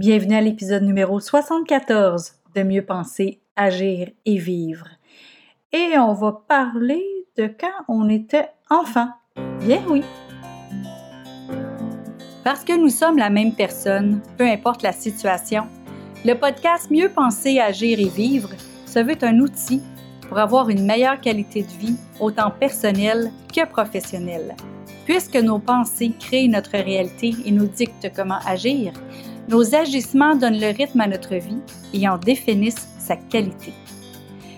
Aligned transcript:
Bienvenue 0.00 0.36
à 0.36 0.40
l'épisode 0.40 0.82
numéro 0.82 1.20
74 1.20 2.32
de 2.54 2.62
Mieux 2.62 2.80
penser, 2.80 3.42
agir 3.54 4.08
et 4.24 4.38
vivre. 4.38 4.86
Et 5.74 5.98
on 5.98 6.14
va 6.14 6.40
parler 6.48 7.04
de 7.36 7.48
quand 7.48 7.84
on 7.86 8.08
était 8.08 8.48
enfant. 8.70 9.10
Bien 9.60 9.82
oui. 9.90 10.02
Parce 12.44 12.64
que 12.64 12.80
nous 12.80 12.88
sommes 12.88 13.18
la 13.18 13.28
même 13.28 13.52
personne, 13.52 14.22
peu 14.38 14.44
importe 14.44 14.82
la 14.82 14.92
situation, 14.92 15.66
le 16.24 16.32
podcast 16.32 16.90
Mieux 16.90 17.10
penser, 17.10 17.60
agir 17.60 18.00
et 18.00 18.08
vivre 18.08 18.48
se 18.86 19.00
veut 19.00 19.18
un 19.20 19.38
outil 19.40 19.82
pour 20.30 20.38
avoir 20.38 20.70
une 20.70 20.86
meilleure 20.86 21.20
qualité 21.20 21.62
de 21.62 21.78
vie, 21.78 21.96
autant 22.20 22.50
personnelle 22.50 23.30
que 23.54 23.66
professionnelle. 23.66 24.56
Puisque 25.04 25.36
nos 25.36 25.58
pensées 25.58 26.12
créent 26.18 26.48
notre 26.48 26.78
réalité 26.78 27.34
et 27.44 27.50
nous 27.50 27.66
dictent 27.66 28.10
comment 28.16 28.38
agir, 28.46 28.94
nos 29.50 29.74
agissements 29.74 30.36
donnent 30.36 30.60
le 30.60 30.72
rythme 30.72 31.00
à 31.00 31.08
notre 31.08 31.34
vie 31.34 31.58
et 31.92 32.08
en 32.08 32.16
définissent 32.16 32.88
sa 32.98 33.16
qualité. 33.16 33.72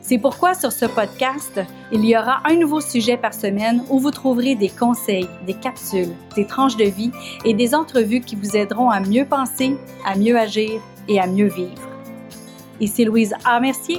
C'est 0.00 0.18
pourquoi 0.18 0.54
sur 0.54 0.70
ce 0.70 0.86
podcast, 0.86 1.60
il 1.90 2.04
y 2.04 2.16
aura 2.16 2.40
un 2.44 2.54
nouveau 2.54 2.80
sujet 2.80 3.16
par 3.16 3.34
semaine 3.34 3.82
où 3.90 3.98
vous 3.98 4.12
trouverez 4.12 4.54
des 4.54 4.68
conseils, 4.68 5.28
des 5.44 5.54
capsules, 5.54 6.14
des 6.36 6.46
tranches 6.46 6.76
de 6.76 6.84
vie 6.84 7.10
et 7.44 7.54
des 7.54 7.74
entrevues 7.74 8.20
qui 8.20 8.36
vous 8.36 8.56
aideront 8.56 8.88
à 8.88 9.00
mieux 9.00 9.24
penser, 9.24 9.76
à 10.04 10.16
mieux 10.16 10.38
agir 10.38 10.80
et 11.08 11.18
à 11.18 11.26
mieux 11.26 11.48
vivre. 11.48 11.82
Ici 12.78 13.04
Louise 13.04 13.34
A. 13.44 13.58
Mercier 13.58 13.98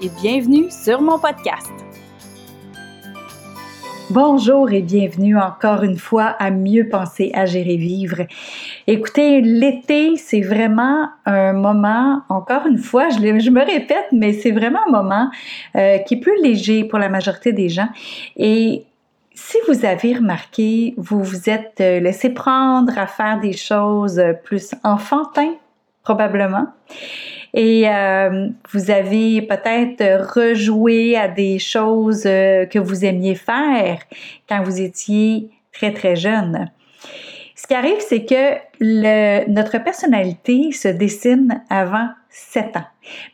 et 0.00 0.08
bienvenue 0.22 0.70
sur 0.70 1.02
mon 1.02 1.18
podcast. 1.18 1.72
Bonjour 4.10 4.72
et 4.72 4.80
bienvenue 4.80 5.36
encore 5.36 5.82
une 5.82 5.98
fois 5.98 6.34
à 6.38 6.50
Mieux 6.50 6.88
penser, 6.88 7.30
agir 7.34 7.68
et 7.68 7.76
vivre. 7.76 8.22
Écoutez, 8.90 9.42
l'été, 9.42 10.16
c'est 10.16 10.40
vraiment 10.40 11.10
un 11.26 11.52
moment, 11.52 12.22
encore 12.28 12.66
une 12.66 12.78
fois, 12.78 13.10
je, 13.10 13.50
me 13.50 13.64
répète, 13.64 14.06
mais 14.12 14.32
c'est 14.32 14.50
vraiment 14.50 14.80
un 14.88 14.90
moment 14.90 15.30
euh, 15.76 15.98
qui 15.98 16.14
est 16.14 16.20
plus 16.20 16.42
léger 16.42 16.84
pour 16.84 16.98
la 16.98 17.08
majorité 17.08 17.52
des 17.52 17.68
gens. 17.68 17.88
Et 18.36 18.84
si 19.34 19.58
vous 19.68 19.84
avez 19.84 20.14
remarqué, 20.14 20.94
vous 20.96 21.22
vous 21.22 21.50
êtes 21.50 21.80
euh, 21.80 22.00
laissé 22.00 22.30
prendre 22.30 22.98
à 22.98 23.06
faire 23.06 23.38
des 23.40 23.52
choses 23.52 24.22
plus 24.42 24.74
enfantins, 24.82 25.54
probablement 26.02 26.66
et 27.54 27.88
euh, 27.88 28.48
vous 28.70 28.90
avez 28.90 29.42
peut-être 29.42 30.34
rejoué 30.34 31.16
à 31.16 31.28
des 31.28 31.58
choses 31.58 32.24
euh, 32.26 32.66
que 32.66 32.78
vous 32.78 33.04
aimiez 33.04 33.34
faire 33.34 33.98
quand 34.48 34.62
vous 34.62 34.80
étiez 34.80 35.48
très 35.72 35.92
très 35.92 36.16
jeune. 36.16 36.70
Ce 37.68 37.74
qui 37.74 37.78
arrive, 37.78 38.00
c'est 38.00 38.24
que 38.24 38.54
le, 38.80 39.46
notre 39.50 39.76
personnalité 39.84 40.72
se 40.72 40.88
dessine 40.88 41.62
avant 41.68 42.08
7 42.30 42.78
ans. 42.78 42.86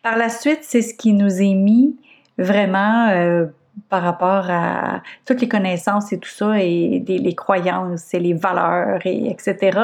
Par 0.03 0.19
la 0.19 0.29
suite, 0.29 0.59
c'est 0.63 0.83
ce 0.83 0.93
qui 0.93 1.13
nous 1.13 1.41
est 1.41 1.55
mis 1.55 1.95
vraiment 2.37 3.11
euh, 3.11 3.47
par 3.89 4.03
rapport 4.03 4.51
à 4.51 5.03
toutes 5.25 5.41
les 5.41 5.47
connaissances 5.47 6.13
et 6.13 6.19
tout 6.19 6.29
ça, 6.29 6.61
et 6.61 7.05
les 7.07 7.35
croyances 7.37 8.13
et 8.13 8.19
les 8.19 8.35
valeurs, 8.35 8.99
et 9.05 9.31
etc. 9.31 9.79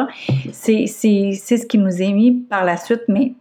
C'est 0.50 0.86
ce 0.88 1.66
qui 1.66 1.78
nous 1.78 2.02
est 2.02 2.12
mis 2.12 2.32
par 2.32 2.64
la 2.64 2.76
suite, 2.76 3.02
mais 3.06 3.34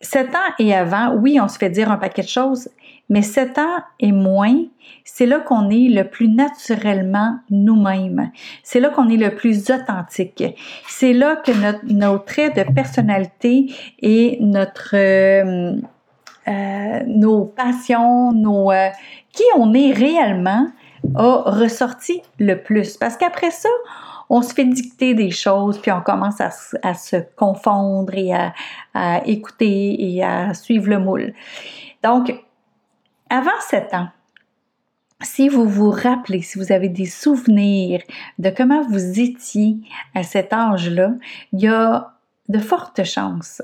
Sept 0.00 0.34
ans 0.34 0.54
et 0.58 0.74
avant, 0.74 1.14
oui, 1.14 1.40
on 1.42 1.48
se 1.48 1.58
fait 1.58 1.70
dire 1.70 1.90
un 1.90 1.96
paquet 1.96 2.22
de 2.22 2.28
choses, 2.28 2.68
mais 3.08 3.22
sept 3.22 3.58
ans 3.58 3.78
et 3.98 4.12
moins, 4.12 4.64
c'est 5.04 5.26
là 5.26 5.40
qu'on 5.40 5.70
est 5.70 5.88
le 5.88 6.04
plus 6.04 6.28
naturellement 6.28 7.38
nous-mêmes. 7.50 8.30
C'est 8.62 8.78
là 8.78 8.90
qu'on 8.90 9.08
est 9.08 9.16
le 9.16 9.34
plus 9.34 9.70
authentique. 9.70 10.44
C'est 10.86 11.12
là 11.12 11.36
que 11.36 11.50
notre, 11.50 11.84
nos 11.86 12.18
traits 12.18 12.54
de 12.56 12.72
personnalité 12.72 13.72
et 14.00 14.38
notre, 14.40 14.94
euh, 14.94 15.80
euh, 16.46 17.00
nos 17.06 17.44
passions, 17.44 18.32
nos, 18.32 18.70
euh, 18.70 18.88
qui 19.32 19.44
on 19.56 19.74
est 19.74 19.92
réellement 19.92 20.66
a 21.14 21.42
ressorti 21.46 22.22
le 22.38 22.54
plus. 22.54 22.96
Parce 22.96 23.16
qu'après 23.16 23.50
ça, 23.50 23.68
on 24.30 24.42
se 24.42 24.52
fait 24.52 24.64
dicter 24.64 25.14
des 25.14 25.30
choses, 25.30 25.78
puis 25.78 25.90
on 25.90 26.00
commence 26.00 26.40
à, 26.40 26.94
se 26.94 27.16
confondre 27.36 28.14
et 28.14 28.32
à, 28.32 29.22
écouter 29.26 29.96
et 30.14 30.22
à 30.22 30.54
suivre 30.54 30.88
le 30.88 30.98
moule. 30.98 31.32
Donc, 32.02 32.34
avant 33.30 33.50
sept 33.60 33.94
ans, 33.94 34.08
si 35.22 35.48
vous 35.48 35.68
vous 35.68 35.90
rappelez, 35.90 36.42
si 36.42 36.58
vous 36.58 36.70
avez 36.70 36.88
des 36.88 37.06
souvenirs 37.06 38.02
de 38.38 38.50
comment 38.50 38.82
vous 38.82 39.18
étiez 39.18 39.78
à 40.14 40.22
cet 40.22 40.52
âge-là, 40.52 41.12
il 41.52 41.60
y 41.60 41.68
a 41.68 42.12
de 42.48 42.58
fortes 42.58 43.02
chances 43.02 43.62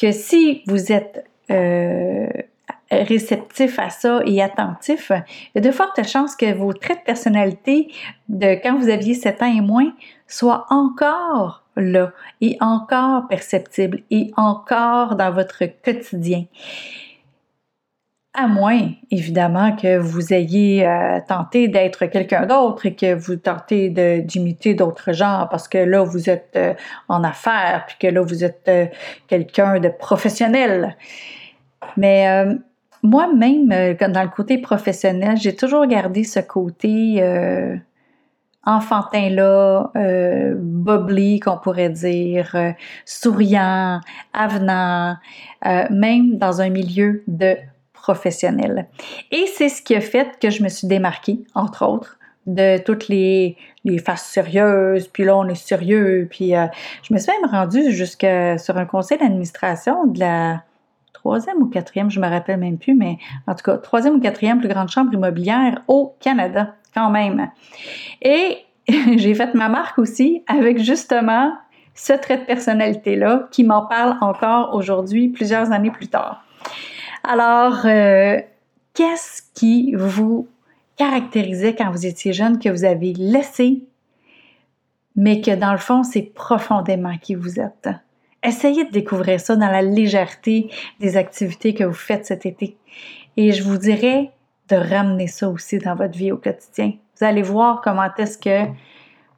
que 0.00 0.10
si 0.12 0.62
vous 0.66 0.90
êtes 0.90 1.28
euh, 1.50 2.28
réceptif 2.90 3.78
à 3.78 3.90
ça 3.90 4.20
et 4.26 4.42
attentif, 4.42 5.10
il 5.10 5.50
y 5.54 5.58
a 5.58 5.60
de 5.60 5.70
fortes 5.70 6.06
chances 6.06 6.34
que 6.34 6.52
vos 6.52 6.72
traits 6.72 7.00
de 7.00 7.04
personnalité 7.04 7.92
de 8.28 8.54
quand 8.62 8.76
vous 8.76 8.88
aviez 8.88 9.14
7 9.14 9.42
ans 9.42 9.56
et 9.56 9.60
moins 9.60 9.92
soient 10.26 10.66
encore 10.70 11.64
là 11.76 12.12
et 12.40 12.56
encore 12.60 13.28
perceptibles 13.28 14.02
et 14.10 14.30
encore 14.36 15.16
dans 15.16 15.30
votre 15.30 15.64
quotidien. 15.84 16.44
À 18.32 18.46
moins, 18.46 18.90
évidemment, 19.10 19.74
que 19.74 19.98
vous 19.98 20.32
ayez 20.32 20.86
euh, 20.86 21.18
tenté 21.26 21.66
d'être 21.66 22.06
quelqu'un 22.06 22.46
d'autre 22.46 22.86
et 22.86 22.94
que 22.94 23.12
vous 23.12 23.34
tentez 23.34 23.88
d'imiter 24.20 24.74
d'autres 24.74 25.12
gens 25.12 25.48
parce 25.50 25.66
que 25.66 25.78
là, 25.78 26.04
vous 26.04 26.30
êtes 26.30 26.52
euh, 26.54 26.74
en 27.08 27.24
affaires, 27.24 27.86
puis 27.88 27.96
que 27.98 28.06
là, 28.06 28.20
vous 28.20 28.44
êtes 28.44 28.68
euh, 28.68 28.86
quelqu'un 29.26 29.80
de 29.80 29.88
professionnel. 29.88 30.96
Mais 31.96 32.46
moi-même, 33.02 33.72
euh, 33.72 33.94
dans 34.08 34.22
le 34.22 34.28
côté 34.28 34.58
professionnel, 34.58 35.36
j'ai 35.36 35.54
toujours 35.54 35.86
gardé 35.86 36.24
ce 36.24 36.40
côté 36.40 37.22
euh, 37.22 37.76
enfantin-là, 38.64 39.90
euh, 39.96 40.54
bubbly, 40.56 41.40
qu'on 41.40 41.56
pourrait 41.56 41.90
dire, 41.90 42.50
euh, 42.54 42.72
souriant, 43.04 44.00
avenant, 44.32 45.16
même 45.90 46.36
dans 46.38 46.60
un 46.60 46.70
milieu 46.70 47.22
de 47.26 47.56
professionnel. 47.92 48.86
Et 49.30 49.46
c'est 49.46 49.68
ce 49.68 49.82
qui 49.82 49.94
a 49.94 50.00
fait 50.00 50.38
que 50.40 50.50
je 50.50 50.62
me 50.62 50.68
suis 50.68 50.88
démarquée, 50.88 51.40
entre 51.54 51.86
autres, 51.86 52.18
de 52.46 52.78
toutes 52.78 53.08
les, 53.08 53.56
faces 54.04 54.26
sérieuses, 54.26 55.08
puis 55.08 55.24
là 55.24 55.36
on 55.36 55.46
est 55.48 55.54
sérieux, 55.54 56.26
puis 56.30 56.52
je 57.02 57.14
me 57.14 57.18
suis 57.18 57.32
même 57.40 57.50
rendue 57.50 57.92
jusqu'à 57.92 58.56
sur 58.56 58.78
un 58.78 58.86
conseil 58.86 59.18
d'administration 59.18 60.06
de 60.06 60.20
la 60.20 60.62
troisième 61.12 61.58
ou 61.62 61.66
quatrième, 61.66 62.10
je 62.10 62.20
me 62.20 62.28
rappelle 62.28 62.58
même 62.58 62.78
plus, 62.78 62.94
mais 62.94 63.18
en 63.46 63.54
tout 63.54 63.62
cas, 63.64 63.76
troisième 63.78 64.14
ou 64.14 64.20
quatrième 64.20 64.58
plus 64.58 64.68
grande 64.68 64.88
chambre 64.88 65.12
immobilière 65.12 65.82
au 65.88 66.16
Canada, 66.20 66.74
quand 66.94 67.10
même. 67.10 67.50
Et 68.22 68.58
j'ai 69.16 69.34
fait 69.34 69.54
ma 69.54 69.68
marque 69.68 69.98
aussi 69.98 70.42
avec 70.46 70.78
justement 70.78 71.52
ce 71.94 72.12
trait 72.12 72.38
de 72.38 72.44
personnalité-là 72.44 73.48
qui 73.50 73.64
m'en 73.64 73.84
parle 73.84 74.16
encore 74.20 74.74
aujourd'hui, 74.74 75.28
plusieurs 75.28 75.72
années 75.72 75.90
plus 75.90 76.08
tard. 76.08 76.44
Alors, 77.24 77.84
euh, 77.84 78.40
qu'est-ce 78.94 79.42
qui 79.54 79.94
vous 79.94 80.48
caractérisait 80.96 81.74
quand 81.74 81.90
vous 81.90 82.06
étiez 82.06 82.32
jeune, 82.32 82.58
que 82.58 82.68
vous 82.68 82.84
avez 82.84 83.12
laissé, 83.12 83.84
mais 85.16 85.40
que 85.40 85.54
dans 85.54 85.72
le 85.72 85.78
fond, 85.78 86.02
c'est 86.02 86.22
profondément 86.22 87.16
qui 87.18 87.34
vous 87.34 87.60
êtes? 87.60 87.88
Essayez 88.42 88.84
de 88.84 88.90
découvrir 88.90 89.40
ça 89.40 89.56
dans 89.56 89.70
la 89.70 89.82
légèreté 89.82 90.70
des 91.00 91.16
activités 91.16 91.74
que 91.74 91.84
vous 91.84 91.92
faites 91.92 92.26
cet 92.26 92.46
été. 92.46 92.76
Et 93.36 93.52
je 93.52 93.62
vous 93.62 93.78
dirais 93.78 94.30
de 94.68 94.76
ramener 94.76 95.26
ça 95.26 95.48
aussi 95.48 95.78
dans 95.78 95.94
votre 95.94 96.16
vie 96.16 96.32
au 96.32 96.36
quotidien. 96.36 96.92
Vous 97.18 97.26
allez 97.26 97.42
voir 97.42 97.80
comment 97.82 98.08
est-ce 98.16 98.38
que 98.38 98.70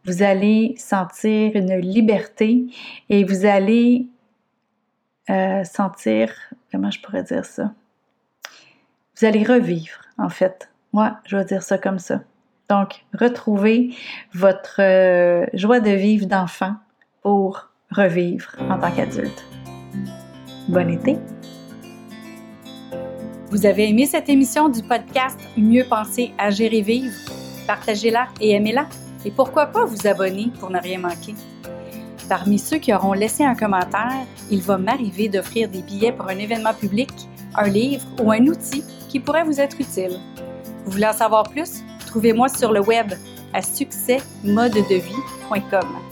vous 0.05 0.23
allez 0.23 0.75
sentir 0.77 1.53
une 1.55 1.77
liberté 1.77 2.67
et 3.09 3.25
vous 3.25 3.45
allez 3.45 4.07
euh, 5.31 5.65
sentir, 5.65 6.33
comment 6.71 6.91
je 6.91 7.01
pourrais 7.01 7.23
dire 7.23 7.45
ça? 7.45 7.73
Vous 9.17 9.27
allez 9.27 9.45
revivre, 9.45 10.01
en 10.19 10.29
fait. 10.29 10.69
Moi, 10.93 11.19
je 11.27 11.37
vais 11.37 11.45
dire 11.45 11.63
ça 11.63 11.79
comme 11.79 11.99
ça. 11.99 12.23
Donc, 12.69 13.05
retrouvez 13.15 13.95
votre 14.35 14.81
euh, 14.81 15.47
joie 15.55 15.81
de 15.81 15.91
vivre 15.91 16.27
d'enfant 16.27 16.75
pour 17.23 17.72
revivre 17.93 18.49
en 18.71 18.79
tant 18.79 18.91
qu'adulte. 18.91 19.45
Bon 20.69 20.89
été! 20.89 21.19
Vous 23.51 23.67
avez 23.67 23.91
aimé 23.91 24.07
cette 24.07 24.29
émission 24.29 24.69
du 24.69 24.83
podcast 24.83 25.39
Mieux 25.57 25.85
penser, 25.85 26.33
agir 26.39 26.73
et 26.73 26.81
vivre? 26.81 27.13
Partagez-la 27.67 28.29
et 28.41 28.53
aimez-la. 28.53 28.87
Et 29.25 29.31
pourquoi 29.31 29.67
pas 29.67 29.85
vous 29.85 30.07
abonner 30.07 30.51
pour 30.59 30.71
ne 30.71 30.81
rien 30.81 30.99
manquer? 30.99 31.35
Parmi 32.29 32.59
ceux 32.59 32.79
qui 32.79 32.93
auront 32.95 33.13
laissé 33.13 33.45
un 33.45 33.55
commentaire, 33.55 34.27
il 34.51 34.63
va 34.63 34.79
m'arriver 34.79 35.29
d'offrir 35.29 35.69
des 35.69 35.83
billets 35.83 36.13
pour 36.13 36.29
un 36.29 36.39
événement 36.39 36.73
public, 36.73 37.11
un 37.55 37.69
livre 37.69 38.07
ou 38.23 38.33
un 38.33 38.47
outil 38.47 38.83
qui 39.09 39.21
pourrait 39.21 39.45
vous 39.45 39.61
être 39.61 39.79
utile. 39.79 40.19
Vous 40.85 40.93
voulez 40.93 41.07
en 41.07 41.13
savoir 41.13 41.51
plus? 41.51 41.83
Trouvez-moi 42.07 42.49
sur 42.49 42.73
le 42.73 42.81
web 42.81 43.13
à 43.53 43.61
succèsmodedevie.com. 43.61 46.12